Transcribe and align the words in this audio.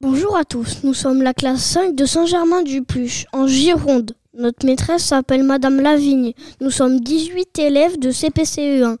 Bonjour 0.00 0.36
à 0.36 0.44
tous, 0.44 0.78
nous 0.84 0.94
sommes 0.94 1.22
la 1.22 1.34
classe 1.34 1.62
5 1.62 1.94
de 1.96 2.04
Saint-Germain-du-Pluche, 2.04 3.26
en 3.32 3.46
Gironde. 3.46 4.12
Notre 4.34 4.64
maîtresse 4.64 5.04
s'appelle 5.04 5.42
Madame 5.42 5.80
Lavigne. 5.80 6.32
Nous 6.60 6.70
sommes 6.70 7.00
18 7.00 7.58
élèves 7.58 7.98
de 7.98 8.10
CPCE1. 8.10 8.96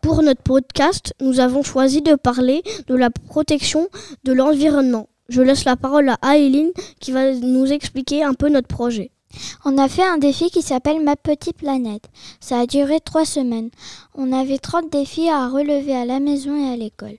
Pour 0.00 0.22
notre 0.22 0.42
podcast, 0.42 1.12
nous 1.20 1.38
avons 1.38 1.62
choisi 1.62 2.00
de 2.00 2.14
parler 2.14 2.62
de 2.86 2.94
la 2.94 3.10
protection 3.10 3.88
de 4.24 4.32
l'environnement. 4.32 5.08
Je 5.28 5.42
laisse 5.42 5.64
la 5.64 5.76
parole 5.76 6.08
à 6.22 6.38
Aileen 6.38 6.70
qui 7.00 7.12
va 7.12 7.34
nous 7.34 7.66
expliquer 7.70 8.24
un 8.24 8.34
peu 8.34 8.48
notre 8.48 8.68
projet. 8.68 9.10
On 9.64 9.78
a 9.78 9.88
fait 9.88 10.04
un 10.04 10.18
défi 10.18 10.50
qui 10.50 10.62
s'appelle 10.62 11.04
Ma 11.04 11.14
petite 11.16 11.58
planète. 11.58 12.04
Ça 12.40 12.60
a 12.60 12.66
duré 12.66 13.00
trois 13.00 13.24
semaines. 13.24 13.70
On 14.14 14.32
avait 14.32 14.58
30 14.58 14.90
défis 14.90 15.28
à 15.28 15.48
relever 15.48 15.94
à 15.94 16.04
la 16.04 16.18
maison 16.18 16.56
et 16.56 16.72
à 16.72 16.76
l'école. 16.76 17.18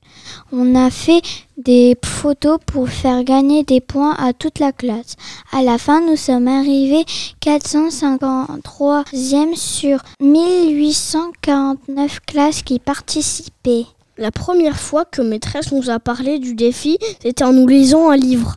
On 0.52 0.76
a 0.76 0.90
fait 0.90 1.22
des 1.58 1.96
photos 2.04 2.60
pour 2.66 2.90
faire 2.90 3.24
gagner 3.24 3.64
des 3.64 3.80
points 3.80 4.16
à 4.16 4.34
toute 4.34 4.60
la 4.60 4.72
classe. 4.72 5.16
À 5.52 5.62
la 5.62 5.78
fin, 5.78 6.02
nous 6.02 6.18
sommes 6.18 6.48
arrivés 6.48 7.06
453e 7.42 9.56
sur 9.56 10.00
1849 10.20 12.20
classes 12.26 12.64
qui 12.64 12.80
participaient. 12.80 13.86
La 14.18 14.32
première 14.32 14.80
fois 14.80 15.06
que 15.06 15.22
maîtresse 15.22 15.72
nous 15.72 15.90
a 15.90 16.00
parlé 16.00 16.40
du 16.40 16.56
défi, 16.56 16.98
c'était 17.22 17.44
en 17.44 17.54
nous 17.54 17.68
lisant 17.68 18.10
un 18.10 18.18
livre. 18.18 18.56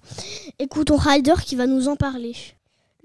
Écoutons 0.59 0.97
Ryder 0.97 1.34
qui 1.45 1.56
va 1.56 1.66
nous 1.66 1.89
en 1.89 1.97
parler. 1.97 2.34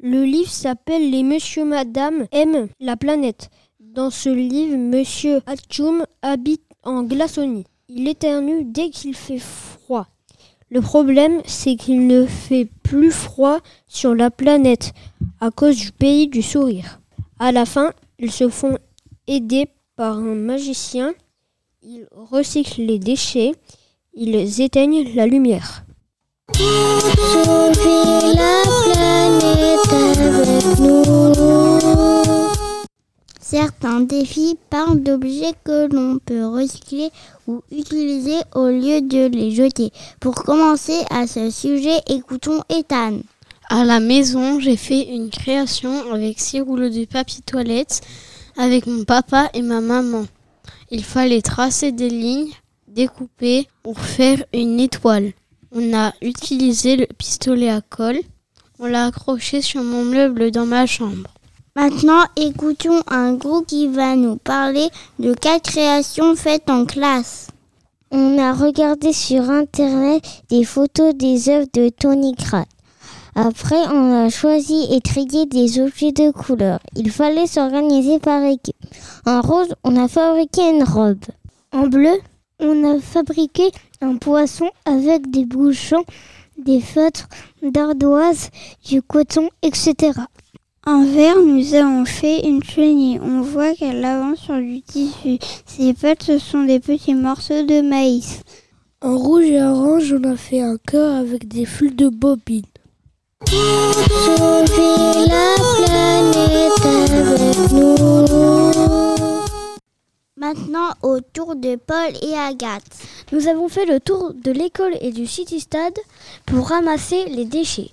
Le 0.01 0.23
livre 0.23 0.49
s'appelle 0.49 1.11
Les 1.11 1.23
Monsieur 1.23 1.65
Madame 1.65 2.25
aiment 2.31 2.69
la 2.79 2.95
planète. 2.95 3.49
Dans 3.81 4.09
ce 4.09 4.29
livre, 4.29 4.77
Monsieur 4.77 5.41
Hatchoum 5.45 6.05
habite 6.21 6.63
en 6.83 7.03
Glaçonnie. 7.03 7.65
Il 7.89 8.07
éternue 8.07 8.63
dès 8.63 8.91
qu'il 8.91 9.13
fait 9.13 9.39
froid. 9.39 10.07
Le 10.69 10.79
problème, 10.79 11.41
c'est 11.43 11.75
qu'il 11.75 12.07
ne 12.07 12.25
fait 12.25 12.69
plus 12.81 13.11
froid 13.11 13.59
sur 13.87 14.15
la 14.15 14.31
planète 14.31 14.93
à 15.41 15.51
cause 15.51 15.75
du 15.75 15.91
pays 15.91 16.29
du 16.29 16.41
sourire. 16.41 17.01
À 17.37 17.51
la 17.51 17.65
fin, 17.65 17.91
ils 18.19 18.31
se 18.31 18.47
font 18.47 18.77
aider 19.27 19.67
par 19.97 20.17
un 20.17 20.35
magicien. 20.35 21.13
Ils 21.81 22.07
recyclent 22.11 22.83
les 22.83 22.99
déchets. 22.99 23.51
Ils 24.13 24.61
éteignent 24.61 25.13
la 25.13 25.27
lumière. 25.27 25.83
Certains 33.41 34.01
défis 34.01 34.57
parlent 34.69 35.01
d'objets 35.01 35.53
que 35.63 35.87
l'on 35.93 36.19
peut 36.19 36.45
recycler 36.45 37.11
ou 37.47 37.61
utiliser 37.71 38.37
au 38.53 38.67
lieu 38.67 39.01
de 39.01 39.27
les 39.27 39.51
jeter. 39.51 39.91
Pour 40.19 40.35
commencer 40.35 40.99
à 41.09 41.27
ce 41.27 41.49
sujet, 41.49 42.01
écoutons 42.07 42.61
Ethan. 42.69 43.19
À 43.69 43.85
la 43.85 43.99
maison, 43.99 44.59
j'ai 44.59 44.75
fait 44.75 45.03
une 45.03 45.29
création 45.29 46.11
avec 46.11 46.39
six 46.39 46.59
rouleaux 46.59 46.89
de 46.89 47.05
papier 47.05 47.41
toilette 47.45 48.01
avec 48.57 48.85
mon 48.85 49.05
papa 49.05 49.49
et 49.53 49.61
ma 49.61 49.79
maman. 49.79 50.25
Il 50.91 51.03
fallait 51.03 51.41
tracer 51.41 51.91
des 51.91 52.09
lignes, 52.09 52.51
découper 52.87 53.67
pour 53.81 53.99
faire 53.99 54.43
une 54.53 54.79
étoile. 54.79 55.31
On 55.71 55.93
a 55.93 56.13
utilisé 56.21 56.95
le 56.95 57.05
pistolet 57.05 57.69
à 57.69 57.81
colle. 57.81 58.19
On 58.79 58.87
l'a 58.87 59.05
accroché 59.05 59.61
sur 59.61 59.83
mon 59.83 60.03
meuble 60.03 60.49
dans 60.49 60.65
ma 60.65 60.87
chambre. 60.87 61.29
Maintenant, 61.75 62.23
écoutons 62.35 63.01
un 63.07 63.35
groupe 63.35 63.67
qui 63.67 63.87
va 63.87 64.15
nous 64.15 64.37
parler 64.37 64.89
de 65.19 65.33
quatre 65.33 65.69
créations 65.69 66.35
faites 66.35 66.69
en 66.71 66.85
classe. 66.85 67.47
On 68.09 68.39
a 68.39 68.53
regardé 68.53 69.13
sur 69.13 69.49
internet 69.51 70.23
des 70.49 70.63
photos 70.63 71.13
des 71.13 71.49
œuvres 71.49 71.67
de 71.71 71.89
Tony 71.89 72.35
Kratt. 72.35 72.67
Après, 73.35 73.87
on 73.93 74.25
a 74.25 74.29
choisi 74.29 74.87
et 74.91 75.01
trié 75.01 75.45
des 75.45 75.79
objets 75.79 76.11
de 76.11 76.31
couleur. 76.31 76.79
Il 76.95 77.11
fallait 77.11 77.45
s'organiser 77.45 78.17
par 78.17 78.41
équipe. 78.43 78.75
En 79.27 79.41
rose, 79.41 79.75
on 79.83 79.95
a 79.95 80.07
fabriqué 80.07 80.67
une 80.67 80.83
robe. 80.83 81.23
En 81.71 81.85
bleu, 81.85 82.19
on 82.59 82.83
a 82.83 82.99
fabriqué 82.99 83.71
un 84.01 84.15
poisson 84.17 84.69
avec 84.85 85.29
des 85.29 85.45
bouchons, 85.45 86.03
des 86.57 86.81
feutres, 86.81 87.27
d'ardoise, 87.61 88.49
du 88.85 89.01
coton, 89.01 89.49
etc. 89.61 90.11
En 90.85 91.03
vert, 91.03 91.35
nous 91.45 91.73
avons 91.73 92.05
fait 92.05 92.47
une 92.47 92.63
chenille. 92.63 93.19
On 93.21 93.41
voit 93.41 93.73
qu'elle 93.75 94.03
avance 94.03 94.39
sur 94.39 94.57
du 94.57 94.81
tissu. 94.81 95.37
Ses 95.65 95.93
pattes, 95.93 96.23
ce 96.23 96.39
sont 96.39 96.63
des 96.63 96.79
petits 96.79 97.15
morceaux 97.15 97.63
de 97.63 97.81
maïs. 97.81 98.41
En 99.01 99.17
rouge 99.17 99.45
et 99.45 99.61
orange, 99.61 100.13
on 100.13 100.23
a 100.23 100.35
fait 100.35 100.61
un 100.61 100.77
cœur 100.77 101.15
avec 101.15 101.47
des 101.47 101.65
fils 101.65 101.95
de 101.95 102.09
bobine. 102.09 102.63
Paul 111.89 112.13
et 112.21 112.35
Agathe. 112.37 112.83
Nous 113.31 113.47
avons 113.47 113.67
fait 113.67 113.87
le 113.87 113.99
tour 113.99 114.35
de 114.35 114.51
l'école 114.51 114.95
et 115.01 115.11
du 115.11 115.25
City 115.25 115.59
Stade 115.59 115.97
pour 116.45 116.67
ramasser 116.67 117.25
les 117.25 117.45
déchets. 117.45 117.89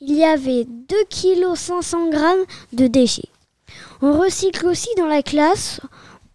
Il 0.00 0.14
y 0.14 0.24
avait 0.24 0.64
2 0.64 0.96
kg 1.10 1.54
500 1.54 2.08
grammes 2.08 2.46
de 2.72 2.86
déchets. 2.86 3.28
On 4.00 4.18
recycle 4.18 4.66
aussi 4.66 4.88
dans 4.96 5.06
la 5.06 5.22
classe, 5.22 5.78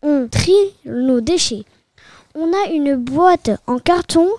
on 0.03 0.27
trie 0.29 0.53
nos 0.85 1.19
déchets. 1.19 1.63
On 2.35 2.53
a 2.53 2.69
une 2.69 2.95
boîte 2.95 3.49
en 3.65 3.79
carton 3.79 4.29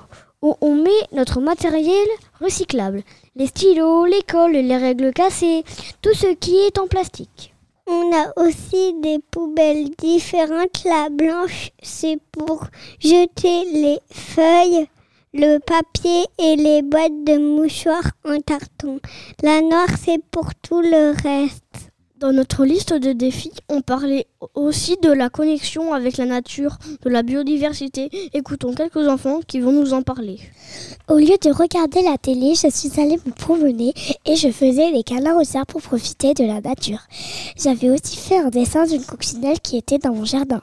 où 0.40 0.56
on 0.60 0.76
met 0.76 0.90
notre 1.10 1.40
matériel 1.40 2.06
recyclable. 2.40 3.02
Les 3.34 3.48
stylos, 3.48 4.06
les 4.06 4.22
cols, 4.22 4.52
les 4.52 4.76
règles 4.76 5.12
cassées, 5.12 5.64
tout 6.02 6.14
ce 6.14 6.32
qui 6.32 6.54
est 6.58 6.78
en 6.78 6.86
plastique. 6.86 7.53
On 7.86 8.12
a 8.14 8.32
aussi 8.36 8.94
des 9.02 9.18
poubelles 9.30 9.90
différentes. 9.98 10.84
La 10.84 11.10
blanche, 11.10 11.70
c'est 11.82 12.18
pour 12.32 12.66
jeter 12.98 13.64
les 13.72 13.98
feuilles, 14.10 14.88
le 15.34 15.58
papier 15.58 16.24
et 16.38 16.56
les 16.56 16.80
boîtes 16.80 17.24
de 17.24 17.36
mouchoirs 17.36 18.12
en 18.24 18.40
carton. 18.40 19.00
La 19.42 19.60
noire, 19.60 19.98
c'est 20.02 20.22
pour 20.30 20.54
tout 20.54 20.80
le 20.80 21.12
reste. 21.22 21.63
Dans 22.20 22.32
notre 22.32 22.64
liste 22.64 22.92
de 22.92 23.12
défis, 23.12 23.50
on 23.68 23.80
parlait 23.80 24.28
aussi 24.54 24.96
de 25.02 25.10
la 25.10 25.30
connexion 25.30 25.92
avec 25.92 26.16
la 26.16 26.26
nature, 26.26 26.78
de 27.02 27.10
la 27.10 27.24
biodiversité. 27.24 28.08
Écoutons 28.32 28.72
quelques 28.72 29.08
enfants 29.08 29.40
qui 29.44 29.58
vont 29.58 29.72
nous 29.72 29.94
en 29.94 30.02
parler. 30.02 30.38
Au 31.08 31.16
lieu 31.16 31.36
de 31.42 31.52
regarder 31.52 32.02
la 32.02 32.16
télé, 32.16 32.54
je 32.54 32.70
suis 32.70 33.00
allée 33.00 33.18
me 33.26 33.32
promener 33.32 33.94
et 34.26 34.36
je 34.36 34.48
faisais 34.50 34.92
des 34.92 35.02
câlins 35.02 35.36
aux 35.36 35.56
arbres 35.56 35.72
pour 35.72 35.82
profiter 35.82 36.34
de 36.34 36.44
la 36.44 36.60
nature. 36.60 37.00
J'avais 37.60 37.90
aussi 37.90 38.16
fait 38.16 38.38
un 38.38 38.50
dessin 38.50 38.86
d'une 38.86 39.04
coccinelle 39.04 39.58
qui 39.60 39.76
était 39.76 39.98
dans 39.98 40.14
mon 40.14 40.24
jardin. 40.24 40.62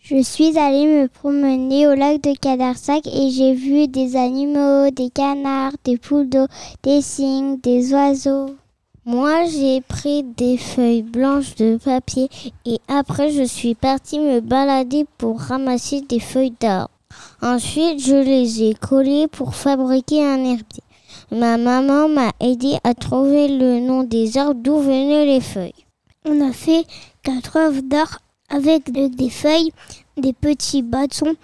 Je 0.00 0.22
suis 0.22 0.56
allée 0.56 0.86
me 0.86 1.08
promener 1.08 1.86
au 1.88 1.94
lac 1.94 2.22
de 2.22 2.32
Cadarsac 2.32 3.06
et 3.06 3.28
j'ai 3.30 3.52
vu 3.52 3.86
des 3.86 4.16
animaux, 4.16 4.90
des 4.90 5.10
canards, 5.10 5.74
des 5.84 5.98
poules 5.98 6.30
d'eau, 6.30 6.46
des 6.82 7.02
cygnes, 7.02 7.58
des 7.60 7.92
oiseaux. 7.92 8.54
Moi, 9.08 9.44
j'ai 9.44 9.82
pris 9.82 10.24
des 10.24 10.56
feuilles 10.56 11.04
blanches 11.04 11.54
de 11.54 11.76
papier 11.76 12.28
et 12.64 12.80
après, 12.88 13.30
je 13.30 13.44
suis 13.44 13.76
partie 13.76 14.18
me 14.18 14.40
balader 14.40 15.06
pour 15.16 15.38
ramasser 15.38 16.00
des 16.00 16.18
feuilles 16.18 16.56
d'arbres. 16.58 16.90
Ensuite, 17.40 18.04
je 18.04 18.16
les 18.16 18.64
ai 18.64 18.74
collées 18.74 19.28
pour 19.28 19.54
fabriquer 19.54 20.26
un 20.26 20.44
herbier. 20.44 20.82
Ma 21.30 21.56
maman 21.56 22.08
m'a 22.08 22.32
aidé 22.40 22.78
à 22.82 22.94
trouver 22.94 23.46
le 23.46 23.78
nom 23.78 24.02
des 24.02 24.38
arbres 24.38 24.60
d'où 24.60 24.78
venaient 24.80 25.24
les 25.24 25.40
feuilles. 25.40 25.84
On 26.24 26.40
a 26.40 26.52
fait 26.52 26.84
quatre 27.22 27.58
œuvres 27.58 27.82
d'art 27.82 28.18
avec 28.48 28.90
des 28.90 29.30
feuilles, 29.30 29.70
des 30.16 30.32
petits 30.32 30.82
bâtons 30.82 31.36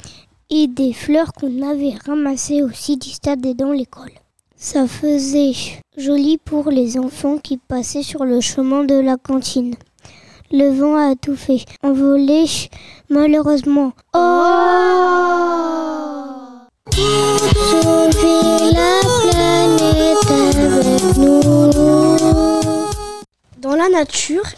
et 0.51 0.67
des 0.67 0.93
fleurs 0.93 1.33
qu'on 1.33 1.63
avait 1.63 1.95
ramassées 2.07 2.65
aussi 2.65 2.97
du 2.97 3.11
stade 3.11 3.47
et 3.47 3.55
dans 3.55 3.71
l'école. 3.71 4.11
Ça 4.65 4.87
faisait 4.87 5.55
joli 5.99 6.39
pour 6.39 6.71
les 6.71 6.97
enfants 6.97 7.37
qui 7.37 7.57
passaient 7.57 8.05
sur 8.05 8.25
le 8.25 8.41
chemin 8.41 8.85
de 8.85 8.95
la 8.95 9.17
cantine. 9.17 9.75
Le 10.53 10.71
vent 10.71 10.95
a 10.95 11.17
tout 11.17 11.35
fait 11.35 11.65
envoler 11.83 12.45
malheureusement. 13.11 13.93
Oh 14.15 14.53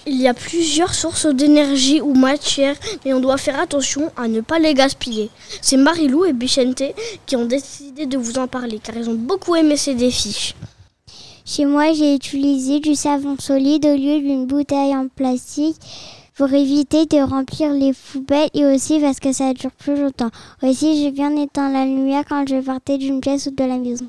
il 0.06 0.20
y 0.20 0.28
a 0.28 0.34
plusieurs 0.34 0.94
sources 0.94 1.26
d'énergie 1.26 2.00
ou 2.00 2.14
matière, 2.14 2.76
mais 3.04 3.12
on 3.12 3.20
doit 3.20 3.36
faire 3.36 3.60
attention 3.60 4.10
à 4.16 4.28
ne 4.28 4.40
pas 4.40 4.58
les 4.58 4.74
gaspiller. 4.74 5.30
C'est 5.60 5.76
Marilou 5.76 6.24
et 6.24 6.32
Bichente 6.32 6.82
qui 7.26 7.36
ont 7.36 7.44
décidé 7.44 8.06
de 8.06 8.18
vous 8.18 8.38
en 8.38 8.46
parler, 8.46 8.80
car 8.82 8.96
ils 8.96 9.08
ont 9.08 9.14
beaucoup 9.14 9.54
aimé 9.56 9.76
ces 9.76 9.94
défis. 9.94 10.54
Chez 11.44 11.66
moi, 11.66 11.92
j'ai 11.92 12.14
utilisé 12.14 12.80
du 12.80 12.94
savon 12.94 13.36
solide 13.38 13.84
au 13.84 13.96
lieu 13.96 14.20
d'une 14.20 14.46
bouteille 14.46 14.96
en 14.96 15.08
plastique. 15.08 15.76
pour 16.36 16.52
éviter 16.52 17.06
de 17.06 17.18
remplir 17.18 17.72
les 17.72 17.92
poubelles 17.92 18.50
et 18.54 18.66
aussi 18.66 18.98
parce 18.98 19.20
que 19.20 19.32
ça 19.32 19.52
dure 19.52 19.70
plus 19.70 19.94
longtemps. 19.94 20.30
Aussi, 20.62 21.00
j'ai 21.00 21.12
bien 21.12 21.36
éteint 21.36 21.70
la 21.70 21.84
lumière 21.84 22.24
quand 22.28 22.44
je 22.48 22.56
partais 22.56 22.98
d'une 22.98 23.20
pièce 23.20 23.46
ou 23.46 23.50
de 23.52 23.64
la 23.64 23.78
maison. 23.78 24.08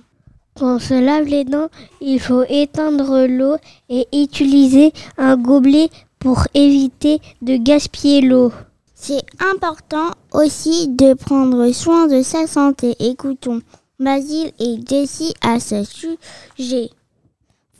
Quand 0.58 0.76
on 0.76 0.80
se 0.80 0.94
lave 0.94 1.26
les 1.26 1.44
dents, 1.44 1.68
il 2.00 2.18
faut 2.18 2.44
éteindre 2.48 3.28
l'eau 3.28 3.58
et 3.90 4.08
utiliser 4.14 4.94
un 5.18 5.36
gobelet 5.36 5.90
pour 6.18 6.48
éviter 6.54 7.20
de 7.42 7.58
gaspiller 7.58 8.22
l'eau. 8.22 8.54
C'est 8.94 9.26
important 9.40 10.12
aussi 10.32 10.88
de 10.88 11.14
prendre 11.14 11.70
soin 11.74 12.08
de 12.08 12.22
sa 12.22 12.48
santé. 12.48 12.96
Écoutons 13.00 13.60
Basile 14.00 14.54
et 14.60 14.78
Jessie 14.90 15.34
à 15.42 15.60
ce 15.60 15.84
sujet. 15.84 16.90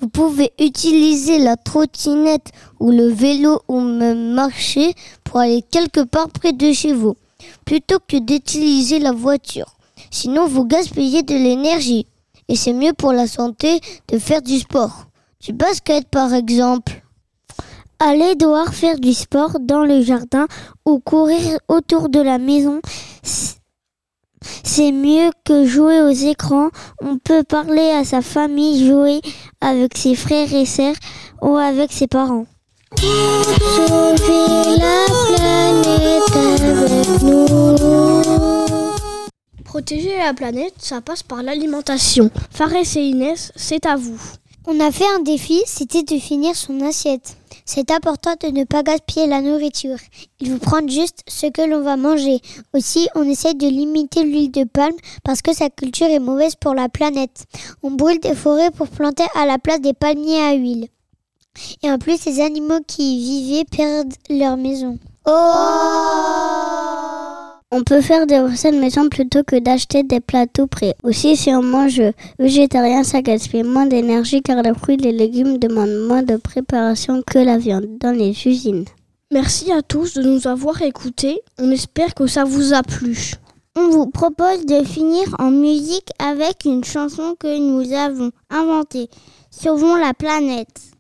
Vous 0.02 0.10
pouvez 0.10 0.52
utiliser 0.60 1.40
la 1.40 1.56
trottinette 1.56 2.52
ou 2.82 2.92
le 2.92 3.08
vélo 3.08 3.62
ou 3.70 3.80
même 3.80 4.34
marcher 4.34 4.94
pour 5.24 5.40
aller 5.40 5.62
quelque 5.62 6.02
part 6.02 6.28
près 6.28 6.52
de 6.52 6.74
chez 6.74 6.92
vous, 6.92 7.16
plutôt 7.64 8.00
que 8.06 8.18
d'utiliser 8.18 9.00
la 9.00 9.14
voiture. 9.14 9.78
Sinon, 10.12 10.46
vous 10.46 10.66
gaspillez 10.66 11.24
de 11.24 11.36
l'énergie. 11.36 12.06
Et 12.48 12.56
c'est 12.56 12.74
mieux 12.74 12.94
pour 12.94 13.12
la 13.12 13.28
santé 13.28 13.80
de 14.08 14.20
faire 14.20 14.42
du 14.42 14.60
sport. 14.60 15.06
Du 15.40 15.54
basket, 15.54 16.08
par 16.10 16.34
exemple. 16.34 17.02
Aller 18.00 18.36
dehors 18.36 18.74
faire 18.74 19.00
du 19.00 19.14
sport 19.14 19.60
dans 19.60 19.86
le 19.86 20.02
jardin 20.02 20.48
ou 20.86 21.00
courir 21.00 21.60
autour 21.70 22.10
de 22.10 22.20
la 22.20 22.38
maison, 22.38 22.82
c'est 24.64 24.92
mieux 24.92 25.30
que 25.46 25.66
jouer 25.66 26.02
aux 26.02 26.10
écrans. 26.10 26.70
On 27.02 27.18
peut 27.18 27.44
parler 27.44 27.92
à 27.92 28.04
sa 28.04 28.22
famille, 28.22 28.88
jouer 28.88 29.22
avec 29.62 29.98
ses 29.98 30.16
frères 30.16 30.54
et 30.54 30.66
sœurs 30.66 30.96
ou 31.42 31.56
avec 31.56 31.92
ses 31.92 32.08
parents. 32.08 32.46
Protéger 39.76 40.18
la 40.18 40.34
planète, 40.34 40.74
ça 40.78 41.02
passe 41.02 41.22
par 41.22 41.44
l'alimentation. 41.44 42.32
Fares 42.50 42.72
et 42.96 43.10
Inès, 43.10 43.52
c'est 43.58 43.86
à 43.86 43.98
vous. 43.98 44.18
On 44.66 44.80
a 44.80 44.90
fait 44.90 45.04
un 45.18 45.20
défi, 45.20 45.62
c'était 45.66 46.04
de 46.04 46.18
finir 46.18 46.56
son 46.56 46.80
assiette. 46.80 47.36
C'est 47.66 47.92
important 47.92 48.36
de 48.42 48.58
ne 48.58 48.64
pas 48.64 48.84
gaspiller 48.84 49.28
la 49.28 49.42
nourriture. 49.42 49.98
Il 50.40 50.50
faut 50.50 50.60
prendre 50.60 50.90
juste 50.90 51.24
ce 51.28 51.48
que 51.48 51.62
l'on 51.62 51.82
va 51.82 51.98
manger. 51.98 52.40
Aussi, 52.74 53.10
on 53.16 53.24
essaie 53.24 53.54
de 53.54 53.68
limiter 53.68 54.24
l'huile 54.24 54.50
de 54.50 54.64
palme 54.64 54.96
parce 55.26 55.42
que 55.42 55.54
sa 55.54 55.70
culture 55.70 56.08
est 56.08 56.20
mauvaise 56.20 56.56
pour 56.56 56.74
la 56.74 56.88
planète. 56.88 57.44
On 57.84 57.92
brûle 57.92 58.22
des 58.22 58.34
forêts 58.34 58.72
pour 58.72 58.88
planter 58.88 59.26
à 59.36 59.46
la 59.46 59.58
place 59.58 59.82
des 59.82 59.92
palmiers 59.92 60.42
à 60.42 60.54
huile. 60.54 60.88
Et 61.84 61.92
en 61.92 61.98
plus, 61.98 62.24
les 62.24 62.40
animaux 62.40 62.80
qui 62.88 63.18
y 63.18 63.44
vivaient 63.44 63.66
perdent 63.66 64.14
leur 64.30 64.56
maison. 64.56 64.98
On 67.78 67.84
peut 67.84 68.00
faire 68.00 68.26
des 68.26 68.40
recettes 68.40 68.80
maison 68.80 69.10
plutôt 69.10 69.44
que 69.44 69.58
d'acheter 69.58 70.04
des 70.04 70.22
plateaux 70.22 70.66
prêts. 70.66 70.96
Aussi, 71.04 71.36
si 71.36 71.50
on 71.50 71.62
mange 71.62 72.02
végétarien, 72.40 73.04
ça 73.04 73.22
gaspille 73.22 73.64
moins 73.64 73.86
d'énergie 73.86 74.42
car 74.42 74.62
les 74.62 74.74
fruits 74.74 74.96
et 74.96 74.98
les 74.98 75.12
légumes 75.12 75.58
demandent 75.58 76.08
moins 76.08 76.24
de 76.24 76.38
préparation 76.38 77.22
que 77.22 77.38
la 77.38 77.58
viande 77.58 77.98
dans 78.00 78.14
les 78.14 78.30
usines. 78.48 78.86
Merci 79.30 79.74
à 79.74 79.82
tous 79.82 80.14
de 80.14 80.24
nous 80.24 80.48
avoir 80.48 80.82
écoutés. 80.84 81.42
On 81.60 81.70
espère 81.70 82.16
que 82.16 82.28
ça 82.28 82.46
vous 82.46 82.74
a 82.74 82.82
plu. 82.82 83.34
On 83.76 83.90
vous 83.90 84.08
propose 84.08 84.66
de 84.66 84.82
finir 84.86 85.36
en 85.38 85.52
musique 85.52 86.12
avec 86.18 86.64
une 86.64 86.86
chanson 86.86 87.36
que 87.38 87.60
nous 87.60 87.92
avons 87.92 88.32
inventée. 88.50 89.10
Sauvons 89.52 89.96
la 89.96 90.14
planète. 90.14 90.95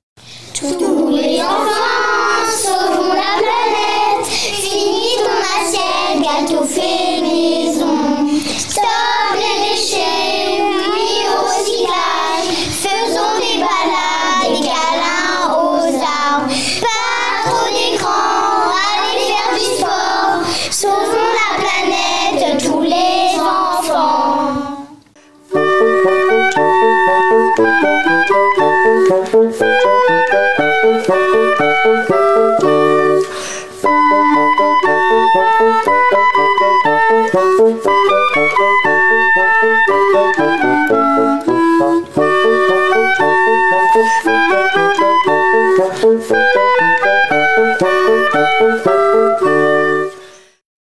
Tous 0.54 1.10
les 1.10 1.42
enfants, 1.42 2.45
sauvons 2.50 3.13
la 3.13 3.36
planète. 3.38 4.25
Finis 4.25 5.18
ton 5.19 5.39
assiette, 5.56 6.19
gâteau 6.22 6.63
fait 6.63 7.22
maison. 7.22 7.98
Stop 8.57 9.36
les 9.36 9.57
déchets, 9.69 10.62
oui 10.62 11.10
au 11.30 11.38
recyclage. 11.45 12.50
Faisons 12.72 13.36
des 13.39 13.57
balades, 13.60 14.48
des 14.50 14.63
câlins 14.66 15.44
aux 15.54 15.94
arbres. 15.94 16.50
Pas 16.81 17.50
trop 17.50 17.68
d'écran, 17.69 18.72
allez 18.81 19.19
faire 19.27 19.51
du 19.54 19.66
sport. 19.77 20.36
Sauvons 20.72 21.31
la 21.36 21.50
planète, 21.62 22.63
tous 22.63 22.81
les 22.81 23.38
enfants. 23.39 24.36